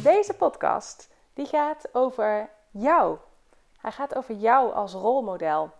Deze 0.00 0.34
podcast 0.34 1.08
die 1.34 1.46
gaat 1.46 1.88
over 1.92 2.48
jou. 2.70 3.18
Hij 3.80 3.92
gaat 3.92 4.14
over 4.14 4.34
jou 4.34 4.72
als 4.72 4.92
rolmodel. 4.92 5.70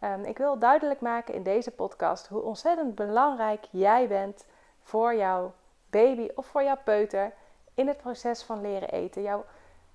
Um, 0.00 0.24
ik 0.24 0.38
wil 0.38 0.58
duidelijk 0.58 1.00
maken 1.00 1.34
in 1.34 1.42
deze 1.42 1.70
podcast 1.70 2.26
hoe 2.26 2.42
ontzettend 2.42 2.94
belangrijk 2.94 3.64
jij 3.70 4.08
bent 4.08 4.46
voor 4.82 5.14
jouw 5.14 5.52
baby 5.90 6.28
of 6.34 6.46
voor 6.46 6.62
jouw 6.62 6.78
peuter 6.84 7.32
in 7.74 7.88
het 7.88 7.96
proces 7.96 8.42
van 8.42 8.60
leren 8.60 8.90
eten. 8.90 9.22
Jouw, 9.22 9.44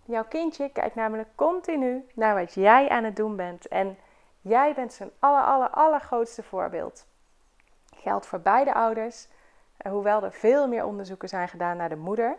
jouw 0.04 0.26
kindje 0.26 0.70
kijkt 0.70 0.96
namelijk 0.96 1.30
continu 1.36 2.08
naar 2.14 2.36
wat 2.36 2.54
jij 2.54 2.90
aan 2.90 3.04
het 3.04 3.16
doen 3.16 3.36
bent. 3.36 3.68
En 3.68 3.98
jij 4.42 4.74
bent 4.74 4.94
zijn 4.94 5.12
aller, 5.20 5.44
aller, 5.44 5.70
allergrootste 5.70 6.44
voorbeeld. 6.44 7.06
Geldt 7.96 8.26
voor 8.26 8.40
beide 8.40 8.74
ouders, 8.74 9.28
eh, 9.78 9.92
hoewel 9.92 10.24
er 10.24 10.34
veel 10.34 10.68
meer 10.68 10.86
onderzoeken 10.86 11.30
zijn 11.30 11.48
gedaan 11.48 11.78
naar 11.78 11.90
de 11.90 11.96
moeder. 11.96 12.38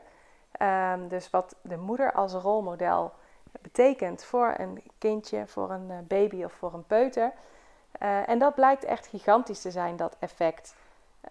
Um, 0.62 1.08
dus 1.08 1.30
wat 1.30 1.54
de 1.62 1.76
moeder 1.76 2.12
als 2.12 2.32
rolmodel 2.32 3.12
betekent 3.60 4.24
voor 4.24 4.54
een 4.56 4.82
kindje, 4.98 5.46
voor 5.46 5.70
een 5.70 5.90
eh, 5.90 5.96
baby 6.08 6.44
of 6.44 6.52
voor 6.52 6.74
een 6.74 6.86
peuter. 6.86 7.32
Uh, 8.02 8.28
en 8.28 8.38
dat 8.38 8.54
blijkt 8.54 8.84
echt 8.84 9.06
gigantisch 9.06 9.60
te 9.60 9.70
zijn, 9.70 9.96
dat 9.96 10.16
effect. 10.18 10.74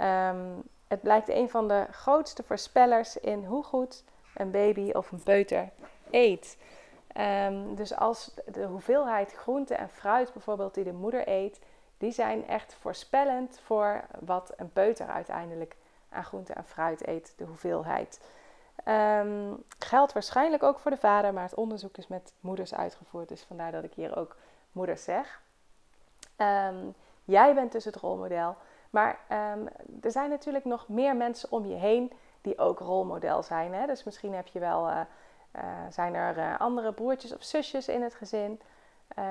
Um, 0.02 0.64
het 0.88 1.02
blijkt 1.02 1.30
een 1.30 1.50
van 1.50 1.68
de 1.68 1.86
grootste 1.92 2.44
voorspellers 2.44 3.18
in 3.18 3.46
hoe 3.46 3.64
goed 3.64 4.04
een 4.36 4.52
baby 4.52 4.92
of 4.92 5.12
een 5.12 5.24
peuter 5.24 5.70
eet. 6.12 6.58
Um, 7.18 7.76
dus 7.76 7.96
als 7.96 8.34
de 8.46 8.64
hoeveelheid 8.64 9.34
groente 9.34 9.76
en 9.76 9.90
fruit 9.90 10.34
bijvoorbeeld 10.34 10.74
die 10.74 10.84
de 10.84 10.94
moeder 10.94 11.28
eet, 11.28 11.60
die 11.98 12.12
zijn 12.12 12.48
echt 12.48 12.74
voorspellend 12.74 13.60
voor 13.66 14.02
wat 14.20 14.54
een 14.58 14.72
peuter 14.72 15.08
uiteindelijk 15.08 15.76
aan 16.10 16.24
groente 16.24 16.54
en 16.54 16.66
fruit 16.66 17.08
eet, 17.08 17.34
de 17.38 17.46
hoeveelheid. 17.46 18.20
Um, 18.86 19.64
geldt 19.80 20.14
waarschijnlijk 20.14 20.64
ook 20.64 20.80
voor 20.80 20.92
de 20.92 20.98
vader, 20.98 21.34
maar 21.34 21.44
het 21.44 21.56
onderzoek 21.56 21.98
is 21.98 22.08
met 22.08 22.34
moeders 22.40 22.74
uitgevoerd. 22.74 23.30
Dus 23.30 23.44
vandaar 23.44 23.72
dat 23.72 23.84
ik 23.84 23.94
hier 23.94 24.18
ook 24.18 24.36
moeders 24.72 25.04
zeg. 25.04 25.42
Um, 26.38 26.96
jij 27.26 27.54
bent 27.54 27.72
dus 27.72 27.86
het 27.86 27.96
rolmodel. 27.96 28.56
Maar 28.90 29.20
um, 29.32 29.68
er 30.02 30.12
zijn 30.12 30.30
natuurlijk 30.30 30.66
nog 30.66 30.88
meer 30.88 31.16
mensen 31.16 31.52
om 31.52 31.66
je 31.66 31.76
heen 31.76 32.12
die 32.42 32.58
ook 32.58 32.80
rolmodel 32.80 33.44
zijn. 33.44 33.74
Hè? 33.74 33.86
Dus 33.86 34.04
misschien 34.04 34.34
heb 34.34 34.48
je 34.48 34.60
wel, 34.60 34.90
uh, 34.90 35.00
uh, 35.56 35.62
zijn 35.90 36.16
er 36.16 36.38
uh, 36.38 36.60
andere 36.60 36.94
broertjes 36.94 37.36
of 37.36 37.44
zusjes 37.44 37.88
in 37.88 38.02
het 38.02 38.16
gezin. 38.16 38.62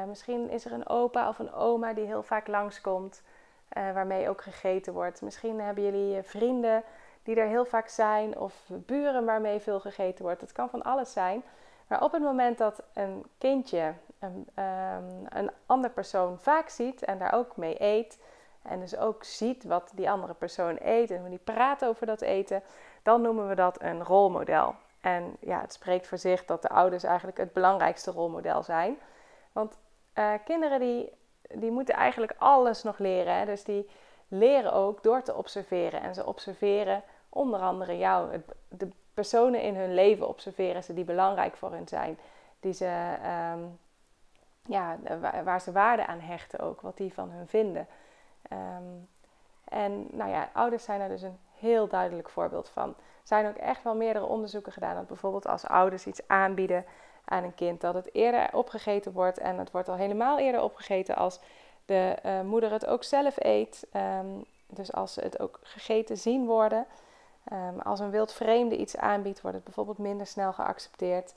misschien 0.07 0.51
is 0.51 0.65
er 0.65 0.73
een 0.73 0.89
opa 0.89 1.29
of 1.29 1.39
een 1.39 1.53
oma 1.53 1.93
die 1.93 2.07
heel 2.07 2.23
vaak 2.23 2.47
langskomt, 2.47 3.23
waarmee 3.69 4.29
ook 4.29 4.43
gegeten 4.43 4.93
wordt. 4.93 5.23
Misschien 5.23 5.61
hebben 5.61 5.85
jullie 5.85 6.23
vrienden 6.23 6.83
die 7.23 7.37
er 7.37 7.47
heel 7.47 7.65
vaak 7.65 7.89
zijn, 7.89 8.39
of 8.39 8.55
buren 8.69 9.25
waarmee 9.25 9.61
veel 9.61 9.81
gegeten 9.81 10.25
wordt. 10.25 10.41
Het 10.41 10.53
kan 10.53 10.71
van 10.71 10.83
alles 10.83 11.13
zijn. 11.13 11.43
Maar 11.87 12.03
op 12.03 12.13
het 12.13 12.23
moment 12.23 12.59
dat 12.59 12.83
een 12.93 13.25
kindje 13.39 13.93
een, 14.19 14.47
um, 14.65 15.27
een 15.29 15.51
andere 15.67 15.93
persoon 15.93 16.39
vaak 16.39 16.69
ziet 16.69 17.05
en 17.05 17.19
daar 17.19 17.33
ook 17.33 17.57
mee 17.57 17.83
eet, 17.83 18.19
en 18.63 18.81
dus 18.81 18.97
ook 18.97 19.25
ziet 19.25 19.65
wat 19.65 19.91
die 19.95 20.11
andere 20.11 20.35
persoon 20.35 20.77
eet 20.81 21.11
en 21.11 21.21
hoe 21.21 21.29
die 21.29 21.39
praat 21.39 21.85
over 21.85 22.07
dat 22.07 22.21
eten, 22.21 22.63
dan 23.03 23.21
noemen 23.21 23.49
we 23.49 23.55
dat 23.55 23.83
een 23.83 24.05
rolmodel. 24.05 24.75
En 25.01 25.37
ja, 25.41 25.61
het 25.61 25.73
spreekt 25.73 26.07
voor 26.07 26.19
zich 26.19 26.45
dat 26.45 26.63
de 26.63 26.69
ouders 26.69 27.03
eigenlijk 27.03 27.39
het 27.39 27.53
belangrijkste 27.53 28.11
rolmodel 28.11 28.63
zijn. 28.63 28.99
Want 29.53 29.79
uh, 30.15 30.33
kinderen 30.45 30.81
die, 30.81 31.13
die 31.55 31.71
moeten 31.71 31.95
eigenlijk 31.95 32.35
alles 32.39 32.83
nog 32.83 32.99
leren. 32.99 33.35
Hè? 33.35 33.45
Dus 33.45 33.65
die 33.65 33.91
leren 34.29 34.73
ook 34.73 35.03
door 35.03 35.23
te 35.23 35.35
observeren. 35.35 36.01
En 36.01 36.15
ze 36.15 36.27
observeren 36.27 37.03
onder 37.29 37.61
andere 37.61 37.99
jou. 37.99 38.43
De 38.69 38.89
personen 39.15 39.63
in 39.63 39.77
hun 39.77 39.95
leven 39.95 40.29
observeren 40.29 40.85
ze 40.85 40.95
die 40.95 41.05
belangrijk 41.05 41.57
voor 41.57 41.73
hen 41.73 41.89
zijn. 41.89 42.19
Die 42.61 42.73
ze, 42.73 43.17
um, 43.55 43.79
ja, 44.67 44.99
waar 45.45 45.61
ze 45.61 45.73
waarde 45.73 46.07
aan 46.07 46.21
hechten 46.21 46.61
ook, 46.61 46.81
wat 46.81 46.97
die 46.97 47.15
van 47.15 47.31
hun 47.31 47.49
vinden. 47.49 47.87
Um, 48.53 49.09
en 49.65 50.07
nou 50.11 50.31
ja, 50.31 50.51
ouders 50.53 50.85
zijn 50.85 51.01
er 51.01 51.09
dus 51.09 51.23
een 51.23 51.39
heel 51.59 51.89
duidelijk 51.89 52.29
voorbeeld 52.29 52.69
van. 52.69 52.89
Er 52.89 53.35
zijn 53.35 53.49
ook 53.49 53.57
echt 53.57 53.83
wel 53.83 53.95
meerdere 53.95 54.25
onderzoeken 54.25 54.73
gedaan 54.73 54.95
dat 54.95 55.07
bijvoorbeeld 55.07 55.47
als 55.47 55.67
ouders 55.67 56.07
iets 56.07 56.29
aanbieden 56.29 56.85
aan 57.25 57.45
een 57.45 57.55
kind, 57.55 57.81
dat 57.81 57.95
het 57.95 58.15
eerder 58.15 58.49
opgegeten 58.53 59.13
wordt. 59.13 59.39
En 59.39 59.59
het 59.59 59.71
wordt 59.71 59.89
al 59.89 59.97
helemaal 59.97 60.39
eerder 60.39 60.63
opgegeten 60.63 61.17
als 61.17 61.41
de 61.89 62.17
uh, 62.27 62.41
moeder 62.41 62.73
het 62.73 62.87
ook 62.87 63.05
zelf 63.05 63.35
eet. 63.39 63.87
Um, 63.93 64.45
dus 64.67 64.93
als 64.93 65.13
ze 65.13 65.21
het 65.21 65.41
ook 65.41 65.59
gegeten 65.63 66.17
zien 66.17 66.47
worden. 66.47 66.87
Um, 67.53 67.81
als 67.81 68.01
een 68.01 68.11
wild 68.11 68.33
vreemde 68.33 68.77
iets 68.77 68.97
aanbiedt, 68.97 69.41
wordt 69.41 69.57
het 69.57 69.65
bijvoorbeeld 69.65 69.99
minder 69.99 70.27
snel 70.27 70.53
geaccepteerd. 70.53 71.35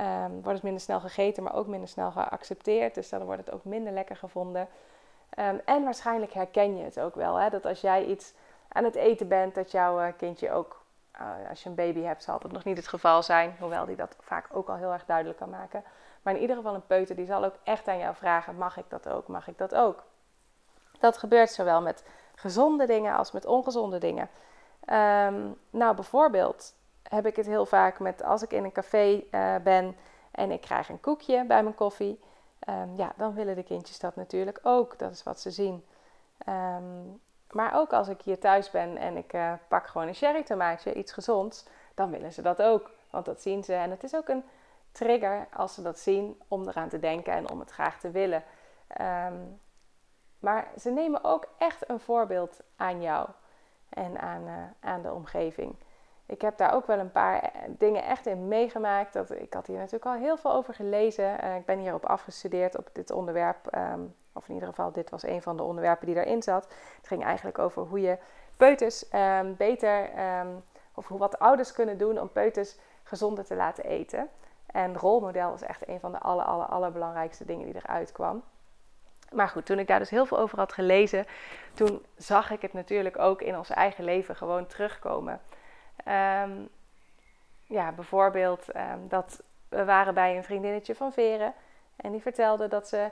Um, 0.00 0.32
wordt 0.32 0.52
het 0.52 0.62
minder 0.62 0.80
snel 0.82 1.00
gegeten, 1.00 1.42
maar 1.42 1.54
ook 1.54 1.66
minder 1.66 1.88
snel 1.88 2.10
geaccepteerd. 2.10 2.94
Dus 2.94 3.08
dan 3.08 3.24
wordt 3.24 3.46
het 3.46 3.54
ook 3.54 3.64
minder 3.64 3.92
lekker 3.92 4.16
gevonden. 4.16 4.68
En 5.64 5.84
waarschijnlijk 5.84 6.32
herken 6.32 6.76
je 6.76 6.84
het 6.84 7.00
ook 7.00 7.14
wel. 7.14 7.36
Hè? 7.36 7.50
Dat 7.50 7.66
als 7.66 7.80
jij 7.80 8.04
iets 8.04 8.32
aan 8.68 8.84
het 8.84 8.94
eten 8.94 9.28
bent, 9.28 9.54
dat 9.54 9.70
jouw 9.70 10.00
uh, 10.00 10.06
kindje 10.16 10.52
ook, 10.52 10.82
uh, 11.20 11.48
als 11.48 11.62
je 11.62 11.68
een 11.68 11.74
baby 11.74 12.00
hebt, 12.00 12.22
zal 12.22 12.38
dat 12.38 12.52
nog 12.52 12.64
niet 12.64 12.76
het 12.76 12.88
geval 12.88 13.22
zijn. 13.22 13.56
Hoewel 13.58 13.86
die 13.86 13.96
dat 13.96 14.16
vaak 14.20 14.46
ook 14.52 14.68
al 14.68 14.76
heel 14.76 14.92
erg 14.92 15.04
duidelijk 15.04 15.38
kan 15.38 15.50
maken. 15.50 15.84
Maar 16.22 16.34
in 16.34 16.40
ieder 16.40 16.56
geval 16.56 16.74
een 16.74 16.86
peuter, 16.86 17.16
die 17.16 17.26
zal 17.26 17.44
ook 17.44 17.54
echt 17.64 17.88
aan 17.88 17.98
jou 17.98 18.14
vragen, 18.14 18.56
mag 18.56 18.76
ik 18.76 18.84
dat 18.88 19.08
ook, 19.08 19.28
mag 19.28 19.48
ik 19.48 19.58
dat 19.58 19.74
ook? 19.74 20.04
Dat 21.00 21.18
gebeurt 21.18 21.50
zowel 21.50 21.82
met 21.82 22.04
gezonde 22.34 22.86
dingen 22.86 23.16
als 23.16 23.32
met 23.32 23.44
ongezonde 23.44 23.98
dingen. 23.98 24.28
Um, 24.80 25.58
nou, 25.70 25.94
bijvoorbeeld 25.94 26.74
heb 27.02 27.26
ik 27.26 27.36
het 27.36 27.46
heel 27.46 27.66
vaak 27.66 27.98
met 27.98 28.22
als 28.22 28.42
ik 28.42 28.52
in 28.52 28.64
een 28.64 28.72
café 28.72 29.22
uh, 29.30 29.56
ben 29.56 29.96
en 30.30 30.50
ik 30.50 30.60
krijg 30.60 30.88
een 30.88 31.00
koekje 31.00 31.44
bij 31.44 31.62
mijn 31.62 31.74
koffie. 31.74 32.20
Um, 32.68 32.96
ja, 32.96 33.12
dan 33.16 33.34
willen 33.34 33.54
de 33.54 33.62
kindjes 33.62 33.98
dat 33.98 34.16
natuurlijk 34.16 34.60
ook. 34.62 34.98
Dat 34.98 35.10
is 35.12 35.22
wat 35.22 35.40
ze 35.40 35.50
zien. 35.50 35.84
Um, 36.48 37.20
maar 37.50 37.74
ook 37.74 37.92
als 37.92 38.08
ik 38.08 38.22
hier 38.22 38.38
thuis 38.38 38.70
ben 38.70 38.96
en 38.96 39.16
ik 39.16 39.32
uh, 39.32 39.52
pak 39.68 39.86
gewoon 39.86 40.08
een 40.08 40.14
sherry 40.14 40.42
tomaatje, 40.42 40.94
iets 40.94 41.12
gezonds, 41.12 41.66
dan 41.94 42.10
willen 42.10 42.32
ze 42.32 42.42
dat 42.42 42.62
ook. 42.62 42.90
Want 43.10 43.24
dat 43.24 43.42
zien 43.42 43.64
ze. 43.64 43.74
En 43.74 43.90
het 43.90 44.04
is 44.04 44.14
ook 44.14 44.28
een 44.28 44.44
trigger 44.92 45.48
als 45.52 45.74
ze 45.74 45.82
dat 45.82 45.98
zien 45.98 46.42
om 46.48 46.68
eraan 46.68 46.88
te 46.88 46.98
denken 46.98 47.32
en 47.32 47.50
om 47.50 47.60
het 47.60 47.70
graag 47.70 48.00
te 48.00 48.10
willen. 48.10 48.42
Um, 49.00 49.60
maar 50.40 50.70
ze 50.78 50.90
nemen 50.90 51.24
ook 51.24 51.46
echt 51.58 51.90
een 51.90 52.00
voorbeeld 52.00 52.60
aan 52.76 53.02
jou 53.02 53.28
en 53.88 54.20
aan, 54.20 54.42
uh, 54.46 54.54
aan 54.80 55.02
de 55.02 55.12
omgeving. 55.12 55.74
Ik 56.26 56.40
heb 56.40 56.56
daar 56.56 56.74
ook 56.74 56.86
wel 56.86 56.98
een 56.98 57.12
paar 57.12 57.40
eh, 57.40 57.50
dingen 57.68 58.04
echt 58.04 58.26
in 58.26 58.48
meegemaakt. 58.48 59.12
Dat, 59.12 59.30
ik 59.30 59.54
had 59.54 59.66
hier 59.66 59.76
natuurlijk 59.76 60.04
al 60.04 60.12
heel 60.12 60.36
veel 60.36 60.52
over 60.52 60.74
gelezen. 60.74 61.44
Uh, 61.44 61.56
ik 61.56 61.64
ben 61.64 61.78
hierop 61.78 62.06
afgestudeerd 62.06 62.78
op 62.78 62.88
dit 62.92 63.10
onderwerp. 63.10 63.74
Um, 63.74 64.14
of 64.32 64.48
in 64.48 64.54
ieder 64.54 64.68
geval, 64.68 64.92
dit 64.92 65.10
was 65.10 65.22
een 65.22 65.42
van 65.42 65.56
de 65.56 65.62
onderwerpen 65.62 66.06
die 66.06 66.14
daarin 66.14 66.42
zat. 66.42 66.64
Het 66.96 67.06
ging 67.06 67.24
eigenlijk 67.24 67.58
over 67.58 67.82
hoe 67.82 68.00
je 68.00 68.18
peuters 68.56 69.12
um, 69.12 69.56
beter, 69.56 70.10
of 70.94 71.08
hoe 71.08 71.18
wat 71.18 71.38
ouders 71.38 71.72
kunnen 71.72 71.98
doen 71.98 72.20
om 72.20 72.32
peuters 72.32 72.78
gezonder 73.02 73.44
te 73.44 73.54
laten 73.54 73.84
eten. 73.84 74.28
En 74.72 74.96
rolmodel 74.96 75.50
was 75.50 75.62
echt 75.62 75.88
een 75.88 76.00
van 76.00 76.12
de 76.12 76.18
aller, 76.18 76.44
aller, 76.44 76.66
allerbelangrijkste 76.66 77.44
dingen 77.44 77.64
die 77.64 77.74
eruit 77.74 78.12
kwam. 78.12 78.42
Maar 79.32 79.48
goed, 79.48 79.66
toen 79.66 79.78
ik 79.78 79.86
daar 79.86 79.98
dus 79.98 80.10
heel 80.10 80.26
veel 80.26 80.38
over 80.38 80.58
had 80.58 80.72
gelezen, 80.72 81.26
toen 81.74 82.06
zag 82.16 82.50
ik 82.50 82.62
het 82.62 82.72
natuurlijk 82.72 83.18
ook 83.18 83.42
in 83.42 83.56
ons 83.56 83.70
eigen 83.70 84.04
leven 84.04 84.36
gewoon 84.36 84.66
terugkomen. 84.66 85.40
Um, 86.08 86.68
ja, 87.66 87.92
bijvoorbeeld 87.92 88.76
um, 88.76 89.08
dat 89.08 89.42
we 89.68 89.84
waren 89.84 90.14
bij 90.14 90.36
een 90.36 90.44
vriendinnetje 90.44 90.94
van 90.94 91.12
Veren 91.12 91.54
en 91.96 92.12
die 92.12 92.22
vertelde 92.22 92.68
dat 92.68 92.88
ze 92.88 93.10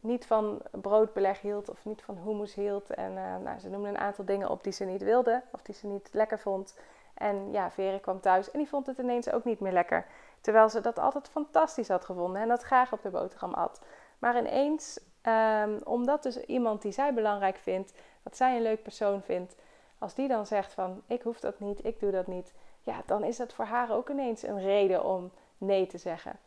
niet 0.00 0.26
van 0.26 0.62
broodbeleg 0.70 1.40
hield 1.40 1.70
of 1.70 1.84
niet 1.84 2.02
van 2.02 2.18
hummus 2.24 2.54
hield. 2.54 2.90
En 2.90 3.12
uh, 3.12 3.36
nou, 3.44 3.58
ze 3.58 3.68
noemde 3.68 3.88
een 3.88 3.98
aantal 3.98 4.24
dingen 4.24 4.50
op 4.50 4.64
die 4.64 4.72
ze 4.72 4.84
niet 4.84 5.02
wilde 5.02 5.42
of 5.50 5.62
die 5.62 5.74
ze 5.74 5.86
niet 5.86 6.08
lekker 6.12 6.38
vond. 6.38 6.78
En 7.14 7.52
ja, 7.52 7.70
Veren 7.70 8.00
kwam 8.00 8.20
thuis 8.20 8.50
en 8.50 8.58
die 8.58 8.68
vond 8.68 8.86
het 8.86 8.98
ineens 8.98 9.30
ook 9.30 9.44
niet 9.44 9.60
meer 9.60 9.72
lekker. 9.72 10.06
Terwijl 10.40 10.68
ze 10.68 10.80
dat 10.80 10.98
altijd 10.98 11.28
fantastisch 11.28 11.88
had 11.88 12.04
gevonden 12.04 12.42
en 12.42 12.48
dat 12.48 12.62
graag 12.62 12.92
op 12.92 13.02
de 13.02 13.10
boterham 13.10 13.54
at. 13.54 13.80
Maar 14.18 14.38
ineens 14.38 14.98
Um, 15.26 15.78
omdat 15.84 16.22
dus 16.22 16.36
iemand 16.36 16.82
die 16.82 16.92
zij 16.92 17.14
belangrijk 17.14 17.56
vindt, 17.56 17.92
wat 18.22 18.36
zij 18.36 18.56
een 18.56 18.62
leuk 18.62 18.82
persoon 18.82 19.22
vindt, 19.22 19.54
als 19.98 20.14
die 20.14 20.28
dan 20.28 20.46
zegt 20.46 20.72
van 20.72 21.02
ik 21.06 21.22
hoef 21.22 21.40
dat 21.40 21.60
niet, 21.60 21.84
ik 21.84 22.00
doe 22.00 22.10
dat 22.10 22.26
niet, 22.26 22.52
ja, 22.82 23.02
dan 23.06 23.24
is 23.24 23.36
dat 23.36 23.52
voor 23.52 23.64
haar 23.64 23.90
ook 23.90 24.10
ineens 24.10 24.42
een 24.42 24.60
reden 24.60 25.04
om 25.04 25.30
nee 25.58 25.86
te 25.86 25.98
zeggen. 25.98 26.38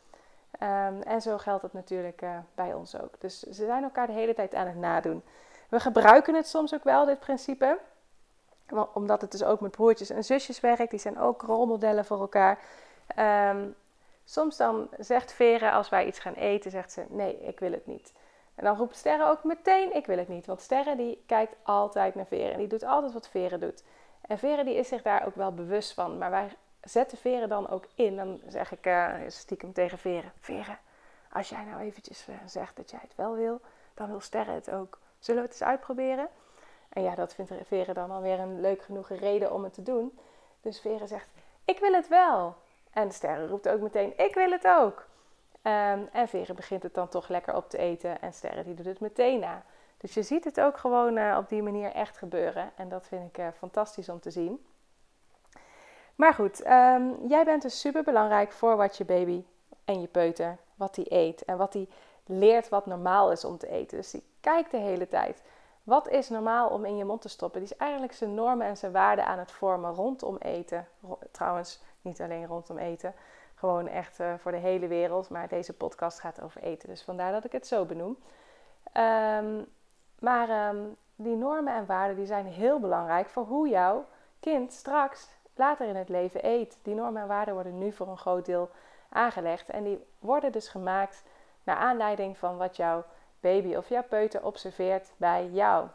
Ehm, 0.60 1.02
en 1.02 1.22
zo 1.22 1.38
geldt 1.38 1.62
het 1.62 1.74
natuurlijk 1.74 2.22
uh, 2.22 2.38
bij 2.56 2.74
ons 2.74 3.02
ook. 3.02 3.22
Dus 3.22 3.40
ze 3.40 3.66
zijn 3.66 3.84
elkaar 3.84 4.08
de 4.08 4.14
hele 4.14 4.34
tijd 4.34 4.56
aan 4.56 4.68
het 4.68 4.76
nadoen. 4.76 5.24
We 5.70 5.80
gebruiken 5.80 6.36
het 6.36 6.48
soms 6.48 6.74
ook 6.74 6.84
wel, 6.84 7.06
dit 7.06 7.20
principe. 7.20 7.80
Omdat 8.94 9.22
het 9.22 9.32
dus 9.32 9.44
ook 9.44 9.60
met 9.60 9.72
broertjes 9.72 10.10
en 10.10 10.24
zusjes 10.24 10.60
werkt. 10.60 10.90
Die 10.90 11.00
zijn 11.00 11.20
ook 11.20 11.42
rolmodellen 11.42 12.06
voor 12.06 12.20
elkaar. 12.20 12.60
Um, 13.50 13.76
soms 14.26 14.58
dan 14.58 14.90
zegt 15.00 15.34
Vere, 15.34 15.72
als 15.72 15.90
wij 15.90 16.08
iets 16.08 16.20
gaan 16.20 16.34
eten, 16.34 16.72
zegt 16.72 16.92
ze: 16.92 17.06
Nee, 17.10 17.40
ik 17.40 17.60
wil 17.60 17.72
het 17.72 17.86
niet. 17.86 18.14
En 18.56 18.64
dan 18.64 18.78
roept 18.78 18.96
Sterre 18.96 19.26
ook 19.26 19.44
meteen: 19.44 19.96
Ik 19.96 20.06
wil 20.06 20.18
het 20.18 20.28
niet. 20.28 20.46
Want 20.46 20.62
Sterre 20.62 20.96
die 20.96 21.24
kijkt 21.26 21.56
altijd 21.64 22.16
naar 22.16 22.26
Vere. 22.26 22.52
En 22.52 22.58
die 22.58 22.68
doet 22.68 22.84
altijd 22.84 23.14
wat 23.14 23.28
Vere 23.28 23.58
doet. 23.58 23.84
En 24.22 24.38
Vere 24.38 24.64
die 24.64 24.76
is 24.76 24.88
zich 24.88 25.02
daar 25.02 25.26
ook 25.26 25.36
wel 25.36 25.54
bewust 25.54 25.94
van. 25.94 26.18
Maar 26.18 26.30
wij 26.30 26.50
zetten 26.82 27.18
Vere 27.18 27.48
dan 27.48 27.70
ook 27.70 27.86
in. 27.96 28.16
Dan 28.16 28.42
zeg 28.48 28.72
ik 28.72 28.86
uh, 28.86 29.14
stiekem 29.28 29.74
tegen 29.74 29.98
Vere: 29.98 30.28
Vere, 30.40 30.78
als 31.32 31.50
jij 31.50 31.64
nou 31.64 31.82
eventjes 31.82 32.28
uh, 32.30 32.36
zegt 32.46 32.76
dat 32.76 32.92
jij 32.92 33.00
het 33.02 33.16
wel 33.16 33.36
wil, 33.36 33.62
dan 33.94 34.08
wil 34.08 34.20
Sterre 34.20 34.52
het 34.52 34.72
ook. 34.72 35.00
Zullen 35.20 35.42
we 35.42 35.48
het 35.48 35.60
eens 35.60 35.70
uitproberen? 35.70 36.28
En 36.90 37.04
ja, 37.04 37.16
dat 37.16 37.34
vindt 37.34 37.52
Vere 37.64 37.94
dan 37.94 38.12
alweer 38.12 38.40
een 38.40 38.62
leuk 38.62 38.82
genoeg 38.82 39.10
reden 39.10 39.54
om 39.54 39.64
het 39.64 39.74
te 39.74 39.84
doen. 39.84 40.20
Dus 40.62 40.80
Vere 40.80 41.08
zegt: 41.08 41.30
Ik 41.66 41.80
wil 41.80 41.94
het 41.94 42.08
wel. 42.08 42.56
En 42.94 43.12
Sterre 43.12 43.48
roept 43.48 43.70
ook 43.70 43.80
meteen: 43.82 44.14
Ik 44.18 44.36
wil 44.36 44.52
het 44.52 44.68
ook. 44.68 45.06
Um, 45.64 46.10
en 46.12 46.28
Vere 46.28 46.54
begint 46.54 46.84
het 46.84 46.94
dan 46.94 47.08
toch 47.08 47.28
lekker 47.28 47.56
op 47.56 47.70
te 47.70 47.78
eten. 47.78 48.22
En 48.22 48.34
Sterre 48.34 48.64
die 48.64 48.74
doet 48.74 48.86
het 48.86 49.00
meteen 49.00 49.40
na. 49.40 49.64
Dus 49.98 50.14
je 50.14 50.24
ziet 50.24 50.44
het 50.44 50.60
ook 50.60 50.78
gewoon 50.78 51.18
uh, 51.18 51.38
op 51.40 51.50
die 51.50 51.64
manier 51.64 51.92
echt 51.92 52.18
gebeuren. 52.18 52.72
En 52.76 52.90
dat 52.90 53.08
vind 53.08 53.30
ik 53.30 53.38
uh, 53.38 53.48
fantastisch 53.58 54.10
om 54.10 54.20
te 54.20 54.32
zien. 54.32 54.66
Maar 56.16 56.34
goed, 56.34 56.66
um, 56.68 57.28
jij 57.28 57.44
bent 57.44 57.62
dus 57.62 57.80
super 57.80 58.04
belangrijk 58.04 58.52
voor 58.52 58.76
wat 58.76 58.98
je 58.98 59.06
baby 59.06 59.44
en 59.86 60.02
je 60.02 60.08
peuter, 60.08 60.58
wat 60.76 60.96
die 60.96 61.14
eet. 61.14 61.46
En 61.46 61.58
wat 61.58 61.72
die 61.72 61.90
leert 62.26 62.70
wat 62.70 62.86
normaal 62.86 63.32
is 63.32 63.46
om 63.46 63.58
te 63.58 63.70
eten. 63.70 63.98
Dus 63.98 64.12
die 64.12 64.24
kijkt 64.40 64.72
de 64.72 64.78
hele 64.78 65.08
tijd. 65.08 65.42
Wat 65.84 66.08
is 66.08 66.30
normaal 66.30 66.70
om 66.70 66.86
in 66.86 66.98
je 66.98 67.06
mond 67.06 67.22
te 67.22 67.30
stoppen? 67.30 67.62
Die 67.62 67.70
is 67.70 67.78
eigenlijk 67.78 68.14
zijn 68.14 68.34
normen 68.34 68.68
en 68.68 68.78
zijn 68.78 68.92
waarden 68.92 69.26
aan 69.26 69.40
het 69.40 69.52
vormen 69.52 69.94
rondom 69.94 70.38
eten. 70.38 70.88
Trouwens, 71.32 71.82
niet 72.02 72.22
alleen 72.22 72.46
rondom 72.46 72.78
eten. 72.78 73.14
Gewoon 73.56 73.88
echt 73.88 74.20
uh, 74.20 74.34
voor 74.38 74.52
de 74.52 74.58
hele 74.58 74.88
wereld. 74.88 75.30
Maar 75.30 75.48
deze 75.48 75.74
podcast 75.74 76.20
gaat 76.20 76.42
over 76.42 76.62
eten. 76.62 76.90
Dus 76.90 77.04
vandaar 77.04 77.32
dat 77.32 77.46
ik 77.46 77.52
het 77.52 77.68
zo 77.68 77.86
benoem. 77.86 78.18
Um, 78.94 79.66
maar 80.20 80.70
um, 80.76 80.96
die 81.16 81.36
normen 81.36 81.76
en 81.76 81.86
waarden 81.86 82.16
die 82.16 82.26
zijn 82.26 82.46
heel 82.46 82.80
belangrijk 82.80 83.30
voor 83.30 83.44
hoe 83.44 83.70
jouw 83.70 84.06
kind 84.40 84.74
straks 84.74 85.28
later 85.56 85.88
in 85.88 85.96
het 85.96 86.10
leven 86.10 86.46
eet. 86.46 86.78
Die 86.82 86.96
normen 86.96 87.22
en 87.22 87.28
waarden 87.28 87.54
worden 87.54 87.78
nu 87.78 87.92
voor 87.92 88.08
een 88.08 88.18
groot 88.18 88.46
deel 88.46 88.70
aangelegd. 89.10 89.70
En 89.70 89.84
die 89.84 90.06
worden 90.20 90.52
dus 90.52 90.68
gemaakt 90.68 91.24
naar 91.64 91.76
aanleiding 91.76 92.38
van 92.38 92.58
wat 92.58 92.76
jouw 92.76 93.04
baby 93.44 93.76
of 93.76 93.90
jouw 93.90 94.04
peuter 94.04 94.46
observeert 94.46 95.12
bij 95.18 95.50
jou. 95.52 95.88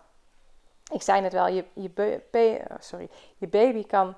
Ik 0.92 1.02
zei 1.02 1.20
net 1.20 1.32
wel, 1.32 1.46
je, 1.46 1.64
je, 1.74 2.20
sorry, 2.78 3.10
je 3.36 3.48
baby 3.48 3.86
kan 3.86 4.14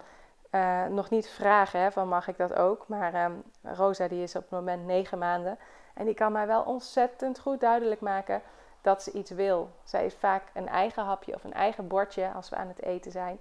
uh, 0.50 0.86
nog 0.86 1.10
niet 1.10 1.28
vragen 1.28 1.80
hè, 1.80 1.92
van 1.92 2.08
mag 2.08 2.28
ik 2.28 2.36
dat 2.36 2.54
ook. 2.54 2.88
Maar 2.88 3.24
um, 3.24 3.42
Rosa 3.62 4.08
die 4.08 4.22
is 4.22 4.36
op 4.36 4.42
het 4.42 4.50
moment 4.50 4.86
negen 4.86 5.18
maanden. 5.18 5.58
En 5.94 6.04
die 6.04 6.14
kan 6.14 6.32
mij 6.32 6.46
wel 6.46 6.62
ontzettend 6.62 7.38
goed 7.38 7.60
duidelijk 7.60 8.00
maken 8.00 8.42
dat 8.80 9.02
ze 9.02 9.12
iets 9.12 9.30
wil. 9.30 9.70
Zij 9.84 10.00
heeft 10.00 10.16
vaak 10.16 10.42
een 10.54 10.68
eigen 10.68 11.04
hapje 11.04 11.34
of 11.34 11.44
een 11.44 11.52
eigen 11.52 11.88
bordje 11.88 12.32
als 12.32 12.48
we 12.48 12.56
aan 12.56 12.68
het 12.68 12.82
eten 12.82 13.10
zijn. 13.10 13.40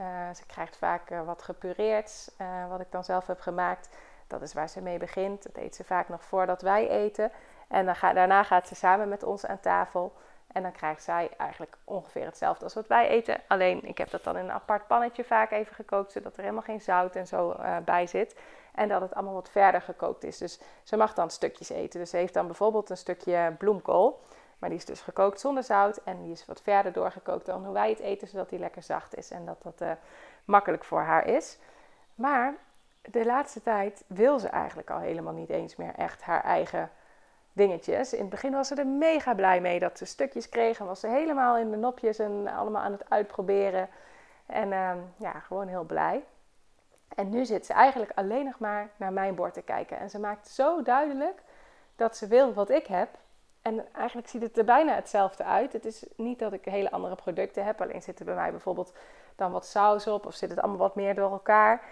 Uh, 0.00 0.06
ze 0.34 0.46
krijgt 0.46 0.76
vaak 0.76 1.10
uh, 1.10 1.26
wat 1.26 1.42
gepureerd, 1.42 2.32
wat 2.68 2.80
ik 2.80 2.90
dan 2.90 3.04
zelf 3.04 3.26
heb 3.26 3.40
gemaakt. 3.40 3.88
Dat 4.26 4.42
is 4.42 4.54
waar 4.54 4.68
ze 4.68 4.82
mee 4.82 4.98
begint. 4.98 5.42
Dat 5.42 5.56
eet 5.56 5.74
ze 5.74 5.84
vaak 5.84 6.08
nog 6.08 6.24
voordat 6.24 6.62
wij 6.62 6.88
eten. 6.88 7.30
En 7.68 7.84
dan 7.84 7.96
ga, 7.96 8.12
daarna 8.12 8.42
gaat 8.42 8.68
ze 8.68 8.74
samen 8.74 9.08
met 9.08 9.22
ons 9.22 9.46
aan 9.46 9.60
tafel. 9.60 10.12
En 10.54 10.62
dan 10.62 10.72
krijgt 10.72 11.02
zij 11.02 11.30
eigenlijk 11.36 11.76
ongeveer 11.84 12.24
hetzelfde 12.24 12.64
als 12.64 12.74
wat 12.74 12.86
wij 12.86 13.08
eten. 13.08 13.40
Alleen 13.48 13.84
ik 13.84 13.98
heb 13.98 14.10
dat 14.10 14.24
dan 14.24 14.36
in 14.36 14.44
een 14.44 14.52
apart 14.52 14.86
pannetje 14.86 15.24
vaak 15.24 15.50
even 15.50 15.74
gekookt, 15.74 16.12
zodat 16.12 16.36
er 16.36 16.42
helemaal 16.42 16.62
geen 16.62 16.80
zout 16.80 17.16
en 17.16 17.26
zo 17.26 17.50
uh, 17.50 17.76
bij 17.84 18.06
zit. 18.06 18.36
En 18.74 18.88
dat 18.88 19.00
het 19.00 19.14
allemaal 19.14 19.34
wat 19.34 19.50
verder 19.50 19.82
gekookt 19.82 20.24
is. 20.24 20.38
Dus 20.38 20.60
ze 20.82 20.96
mag 20.96 21.14
dan 21.14 21.30
stukjes 21.30 21.68
eten. 21.68 22.00
Dus 22.00 22.10
ze 22.10 22.16
heeft 22.16 22.34
dan 22.34 22.46
bijvoorbeeld 22.46 22.90
een 22.90 22.96
stukje 22.96 23.54
bloemkool. 23.58 24.20
Maar 24.58 24.68
die 24.68 24.78
is 24.78 24.84
dus 24.84 25.00
gekookt 25.00 25.40
zonder 25.40 25.62
zout. 25.62 25.96
En 25.96 26.22
die 26.22 26.32
is 26.32 26.46
wat 26.46 26.62
verder 26.62 26.92
doorgekookt 26.92 27.46
dan 27.46 27.64
hoe 27.64 27.74
wij 27.74 27.90
het 27.90 28.00
eten, 28.00 28.28
zodat 28.28 28.48
die 28.48 28.58
lekker 28.58 28.82
zacht 28.82 29.16
is. 29.16 29.30
En 29.30 29.44
dat 29.44 29.62
dat 29.62 29.80
uh, 29.80 29.90
makkelijk 30.44 30.84
voor 30.84 31.00
haar 31.00 31.26
is. 31.26 31.58
Maar 32.14 32.54
de 33.02 33.24
laatste 33.24 33.62
tijd 33.62 34.04
wil 34.06 34.38
ze 34.38 34.48
eigenlijk 34.48 34.90
al 34.90 34.98
helemaal 34.98 35.32
niet 35.32 35.50
eens 35.50 35.76
meer 35.76 35.94
echt 35.94 36.22
haar 36.22 36.44
eigen 36.44 36.90
dingetjes. 37.54 38.12
In 38.12 38.20
het 38.20 38.28
begin 38.28 38.52
was 38.52 38.68
ze 38.68 38.74
er 38.74 38.86
mega 38.86 39.34
blij 39.34 39.60
mee 39.60 39.78
dat 39.78 39.98
ze 39.98 40.04
stukjes 40.04 40.48
kreeg. 40.48 40.78
En 40.78 40.86
was 40.86 41.00
ze 41.00 41.08
helemaal 41.08 41.56
in 41.56 41.70
de 41.70 41.76
nopjes 41.76 42.18
en 42.18 42.46
allemaal 42.46 42.82
aan 42.82 42.92
het 42.92 43.10
uitproberen. 43.10 43.88
En 44.46 44.70
uh, 44.70 44.92
ja, 45.16 45.32
gewoon 45.32 45.68
heel 45.68 45.84
blij. 45.84 46.24
En 47.14 47.30
nu 47.30 47.44
zit 47.44 47.66
ze 47.66 47.72
eigenlijk 47.72 48.12
alleen 48.14 48.44
nog 48.44 48.58
maar 48.58 48.90
naar 48.96 49.12
mijn 49.12 49.34
bord 49.34 49.54
te 49.54 49.62
kijken. 49.62 49.98
En 49.98 50.10
ze 50.10 50.18
maakt 50.18 50.48
zo 50.48 50.82
duidelijk 50.82 51.42
dat 51.96 52.16
ze 52.16 52.26
wil 52.26 52.52
wat 52.52 52.70
ik 52.70 52.86
heb. 52.86 53.08
En 53.62 53.94
eigenlijk 53.94 54.28
ziet 54.28 54.42
het 54.42 54.58
er 54.58 54.64
bijna 54.64 54.94
hetzelfde 54.94 55.44
uit. 55.44 55.72
Het 55.72 55.84
is 55.84 56.06
niet 56.16 56.38
dat 56.38 56.52
ik 56.52 56.64
hele 56.64 56.90
andere 56.90 57.14
producten 57.14 57.64
heb. 57.64 57.80
Alleen 57.80 58.02
zit 58.02 58.18
er 58.18 58.24
bij 58.24 58.34
mij 58.34 58.50
bijvoorbeeld 58.50 58.92
dan 59.36 59.52
wat 59.52 59.66
saus 59.66 60.06
op. 60.06 60.26
Of 60.26 60.34
zit 60.34 60.50
het 60.50 60.58
allemaal 60.58 60.78
wat 60.78 60.94
meer 60.94 61.14
door 61.14 61.30
elkaar. 61.30 61.82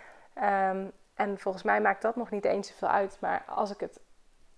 Um, 0.70 0.92
en 1.14 1.38
volgens 1.38 1.62
mij 1.62 1.80
maakt 1.80 2.02
dat 2.02 2.16
nog 2.16 2.30
niet 2.30 2.44
eens 2.44 2.68
zoveel 2.68 2.88
uit. 2.88 3.16
Maar 3.20 3.44
als 3.46 3.70
ik, 3.70 3.80
het, 3.80 4.00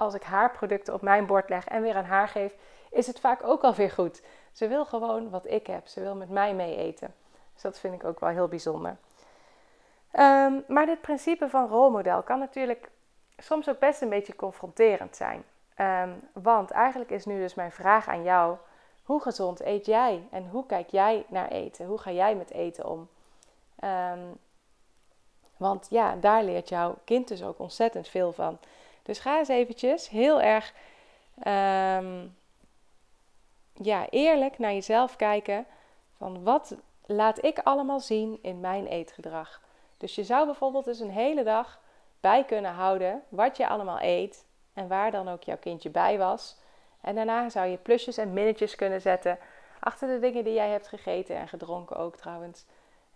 als 0.05 0.15
ik 0.15 0.23
haar 0.23 0.51
producten 0.51 0.95
op 0.95 1.03
mijn 1.03 1.27
bord 1.27 1.49
leg 1.49 1.67
en 1.67 1.83
weer 1.83 1.95
aan 1.95 2.05
haar 2.05 2.29
geef, 2.29 2.55
is 2.91 3.07
het 3.07 3.21
vaak 3.21 3.45
ook 3.45 3.63
alweer 3.63 3.91
goed. 3.91 4.23
Ze 4.53 4.69
wil 4.69 4.85
gewoon 4.85 5.31
wat 5.31 5.51
ik 5.51 5.67
heb. 5.67 5.87
Ze 5.87 6.01
wil 6.01 6.15
met 6.15 6.31
mij 6.31 6.55
mee 6.55 6.77
eten. 6.77 7.15
Dus 7.53 7.63
dat 7.63 7.79
vind 7.79 7.95
ik 7.95 8.05
ook 8.05 8.21
wel 8.21 8.31
heel 8.31 8.49
bijzonder. 8.49 8.97
Um, 10.19 10.65
maar 10.69 10.87
dit 10.87 11.01
principe 11.01 11.49
van 11.49 11.69
rolmodel 11.69 12.23
kan 12.23 12.39
natuurlijk 12.39 12.91
soms 13.37 13.69
ook 13.69 13.79
best 13.79 14.01
een 14.01 14.09
beetje 14.09 14.37
confronterend 14.37 15.17
zijn. 15.17 15.45
Um, 15.79 16.29
want 16.33 16.71
eigenlijk 16.71 17.11
is 17.11 17.25
nu 17.25 17.39
dus 17.39 17.55
mijn 17.55 17.73
vraag 17.73 18.09
aan 18.09 18.23
jou: 18.23 18.57
hoe 19.03 19.21
gezond 19.21 19.61
eet 19.61 19.87
jij 19.87 20.27
en 20.31 20.49
hoe 20.49 20.67
kijk 20.67 20.91
jij 20.91 21.27
naar 21.29 21.49
eten? 21.49 21.87
Hoe 21.87 21.99
ga 21.99 22.11
jij 22.11 22.35
met 22.35 22.51
eten 22.51 22.87
om? 22.87 23.09
Um, 23.85 24.39
want 25.57 25.87
ja, 25.91 26.17
daar 26.17 26.45
leert 26.45 26.69
jouw 26.69 26.95
kind 27.05 27.29
dus 27.29 27.45
ook 27.45 27.59
ontzettend 27.59 28.09
veel 28.09 28.33
van. 28.33 28.59
Dus 29.05 29.19
ga 29.19 29.39
eens 29.39 29.49
eventjes 29.49 30.09
heel 30.09 30.41
erg 30.41 30.73
um, 31.39 32.37
ja, 33.73 34.07
eerlijk 34.11 34.59
naar 34.59 34.73
jezelf 34.73 35.17
kijken. 35.17 35.67
Van 36.17 36.43
wat 36.43 36.77
laat 37.07 37.45
ik 37.45 37.59
allemaal 37.59 38.01
zien 38.01 38.39
in 38.43 38.61
mijn 38.61 38.87
eetgedrag? 38.87 39.61
Dus 39.97 40.15
je 40.15 40.25
zou 40.25 40.47
bijvoorbeeld 40.47 40.85
dus 40.85 41.01
een 41.01 41.11
hele 41.11 41.43
dag 41.43 41.81
bij 42.21 42.45
kunnen 42.45 42.73
houden 42.73 43.23
wat 43.29 43.57
je 43.57 43.69
allemaal 43.69 44.01
eet 44.01 44.47
en 44.73 44.89
waar 44.89 45.11
dan 45.11 45.29
ook 45.29 45.43
jouw 45.43 45.59
kindje 45.59 45.91
bij 45.91 46.19
was. 46.19 46.57
En 47.01 47.15
daarna 47.15 47.49
zou 47.49 47.67
je 47.67 47.77
plusjes 47.77 48.17
en 48.17 48.33
minnetjes 48.33 48.75
kunnen 48.75 49.01
zetten 49.01 49.39
achter 49.81 50.09
de 50.09 50.19
dingen 50.19 50.45
die 50.45 50.55
jij 50.55 50.69
hebt 50.69 50.89
gegeten 50.89 51.37
en 51.37 51.49
gedronken 51.49 51.97
ook 51.97 52.17
trouwens. 52.17 52.65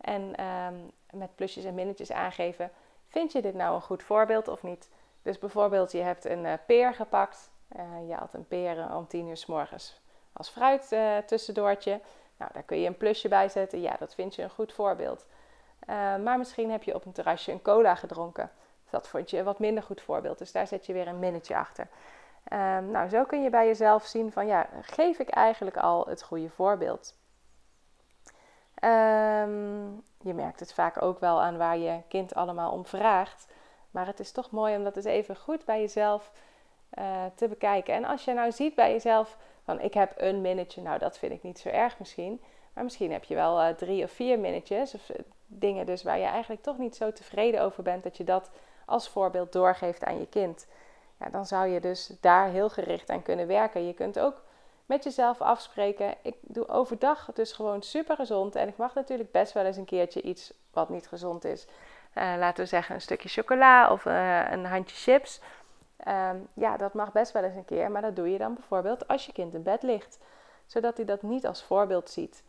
En 0.00 0.44
um, 0.44 0.90
met 1.10 1.34
plusjes 1.34 1.64
en 1.64 1.74
minnetjes 1.74 2.12
aangeven, 2.12 2.70
vind 3.08 3.32
je 3.32 3.42
dit 3.42 3.54
nou 3.54 3.74
een 3.74 3.82
goed 3.82 4.02
voorbeeld 4.02 4.48
of 4.48 4.62
niet? 4.62 4.88
Dus 5.28 5.38
bijvoorbeeld 5.38 5.92
je 5.92 6.00
hebt 6.00 6.24
een 6.24 6.44
uh, 6.44 6.52
peer 6.66 6.94
gepakt. 6.94 7.50
Uh, 7.76 8.08
je 8.08 8.14
had 8.14 8.34
een 8.34 8.46
peer 8.46 8.94
om 8.94 9.06
tien 9.06 9.28
uur 9.28 9.36
s 9.36 9.46
morgens 9.46 10.00
als 10.32 10.48
fruit 10.48 10.96
tussendoortje. 11.26 12.00
Nou, 12.36 12.50
daar 12.54 12.62
kun 12.62 12.80
je 12.80 12.86
een 12.86 12.96
plusje 12.96 13.28
bij 13.28 13.48
zetten. 13.48 13.80
Ja, 13.80 13.96
dat 13.98 14.14
vind 14.14 14.34
je 14.34 14.42
een 14.42 14.50
goed 14.50 14.72
voorbeeld. 14.72 15.26
maar 16.22 16.38
misschien 16.38 16.70
heb 16.70 16.82
je 16.82 16.94
op 16.94 17.04
een 17.04 17.12
terrasje 17.12 17.52
een 17.52 17.62
cola 17.62 17.94
gedronken. 17.94 18.50
Dat 18.90 19.08
vond 19.08 19.30
je 19.30 19.38
een 19.38 19.44
wat 19.44 19.58
minder 19.58 19.82
goed 19.82 20.00
voorbeeld. 20.00 20.38
Dus 20.38 20.52
daar 20.52 20.66
zet 20.66 20.86
je 20.86 20.92
weer 20.92 21.08
een 21.08 21.18
minnetje 21.18 21.56
achter. 21.56 21.88
Um, 22.52 22.90
nou, 22.90 23.08
zo 23.08 23.24
kun 23.24 23.42
je 23.42 23.50
bij 23.50 23.66
jezelf 23.66 24.04
zien 24.04 24.32
van 24.32 24.46
ja, 24.46 24.68
geef 24.82 25.18
ik 25.18 25.28
eigenlijk 25.28 25.76
al 25.76 26.06
het 26.06 26.22
goede 26.22 26.50
voorbeeld? 26.50 27.14
Um, 28.84 30.02
je 30.20 30.34
merkt 30.34 30.60
het 30.60 30.72
vaak 30.72 31.02
ook 31.02 31.20
wel 31.20 31.42
aan 31.42 31.56
waar 31.56 31.78
je 31.78 32.00
kind 32.08 32.34
allemaal 32.34 32.72
om 32.72 32.86
vraagt. 32.86 33.56
Maar 33.90 34.06
het 34.06 34.20
is 34.20 34.32
toch 34.32 34.50
mooi 34.50 34.76
om 34.76 34.84
dat 34.84 34.96
eens 34.96 35.04
even 35.04 35.36
goed 35.36 35.64
bij 35.64 35.80
jezelf 35.80 36.32
uh, 36.98 37.24
te 37.34 37.48
bekijken. 37.48 37.94
En 37.94 38.04
als 38.04 38.24
je 38.24 38.32
nou 38.32 38.52
ziet 38.52 38.74
bij 38.74 38.92
jezelf 38.92 39.36
van 39.62 39.80
ik 39.80 39.94
heb 39.94 40.12
een 40.16 40.40
minnetje, 40.40 40.82
nou 40.82 40.98
dat 40.98 41.18
vind 41.18 41.32
ik 41.32 41.42
niet 41.42 41.58
zo 41.58 41.68
erg 41.68 41.98
misschien. 41.98 42.40
Maar 42.72 42.84
misschien 42.84 43.12
heb 43.12 43.24
je 43.24 43.34
wel 43.34 43.62
uh, 43.62 43.68
drie 43.68 44.04
of 44.04 44.10
vier 44.10 44.38
minnetjes 44.38 44.94
of 44.94 45.08
uh, 45.10 45.16
dingen 45.46 45.86
dus 45.86 46.02
waar 46.02 46.18
je 46.18 46.24
eigenlijk 46.24 46.62
toch 46.62 46.78
niet 46.78 46.96
zo 46.96 47.12
tevreden 47.12 47.62
over 47.62 47.82
bent 47.82 48.02
dat 48.02 48.16
je 48.16 48.24
dat 48.24 48.50
als 48.84 49.08
voorbeeld 49.08 49.52
doorgeeft 49.52 50.04
aan 50.04 50.18
je 50.18 50.26
kind. 50.26 50.66
Ja, 51.20 51.28
dan 51.28 51.46
zou 51.46 51.66
je 51.68 51.80
dus 51.80 52.12
daar 52.20 52.48
heel 52.48 52.68
gericht 52.68 53.10
aan 53.10 53.22
kunnen 53.22 53.46
werken. 53.46 53.86
Je 53.86 53.94
kunt 53.94 54.18
ook 54.18 54.42
met 54.86 55.04
jezelf 55.04 55.40
afspreken. 55.40 56.14
Ik 56.22 56.34
doe 56.40 56.68
overdag 56.68 57.30
dus 57.34 57.52
gewoon 57.52 57.82
super 57.82 58.16
gezond. 58.16 58.54
En 58.54 58.68
ik 58.68 58.76
mag 58.76 58.94
natuurlijk 58.94 59.30
best 59.30 59.52
wel 59.52 59.64
eens 59.64 59.76
een 59.76 59.84
keertje 59.84 60.22
iets 60.22 60.52
wat 60.72 60.88
niet 60.88 61.08
gezond 61.08 61.44
is. 61.44 61.66
Laten 62.38 62.62
we 62.62 62.68
zeggen 62.68 62.94
een 62.94 63.00
stukje 63.00 63.28
chocola 63.28 63.92
of 63.92 64.04
een 64.04 64.64
handje 64.64 64.96
chips. 64.96 65.40
Ehm, 65.96 66.36
ja, 66.54 66.76
dat 66.76 66.94
mag 66.94 67.12
best 67.12 67.32
wel 67.32 67.42
eens 67.42 67.54
een 67.54 67.64
keer, 67.64 67.90
maar 67.90 68.02
dat 68.02 68.16
doe 68.16 68.32
je 68.32 68.38
dan 68.38 68.54
bijvoorbeeld 68.54 69.08
als 69.08 69.26
je 69.26 69.32
kind 69.32 69.54
in 69.54 69.62
bed 69.62 69.82
ligt. 69.82 70.18
Zodat 70.66 70.96
hij 70.96 71.06
dat 71.06 71.22
niet 71.22 71.46
als 71.46 71.62
voorbeeld 71.62 72.10
ziet. 72.10 72.42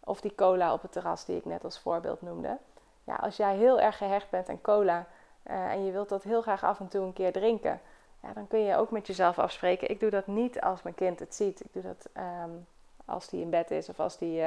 Of 0.00 0.20
die 0.20 0.34
cola 0.34 0.72
op 0.72 0.82
het 0.82 0.92
terras 0.92 1.24
die 1.24 1.36
ik 1.36 1.44
net 1.44 1.64
als 1.64 1.78
voorbeeld 1.78 2.22
noemde. 2.22 2.58
Ja, 3.04 3.14
als 3.14 3.36
jij 3.36 3.56
heel 3.56 3.80
erg 3.80 3.96
gehecht 3.96 4.30
bent 4.30 4.48
aan 4.48 4.60
cola 4.60 5.06
uh, 5.46 5.72
en 5.72 5.84
je 5.84 5.92
wilt 5.92 6.08
dat 6.08 6.22
heel 6.22 6.42
graag 6.42 6.64
af 6.64 6.80
en 6.80 6.88
toe 6.88 7.04
een 7.04 7.12
keer 7.12 7.32
drinken, 7.32 7.80
ja, 8.22 8.32
dan 8.32 8.46
kun 8.46 8.58
je 8.58 8.76
ook 8.76 8.90
met 8.90 9.06
jezelf 9.06 9.38
afspreken. 9.38 9.90
Ik 9.90 10.00
doe 10.00 10.10
dat 10.10 10.26
niet 10.26 10.60
als 10.60 10.82
mijn 10.82 10.94
kind 10.94 11.18
het 11.18 11.34
ziet. 11.34 11.60
Ik 11.64 11.72
doe 11.72 11.82
dat 11.82 12.08
um, 12.16 12.66
als 13.04 13.28
die 13.28 13.40
in 13.40 13.50
bed 13.50 13.70
is 13.70 13.88
of 13.88 14.00
als 14.00 14.18
die 14.18 14.42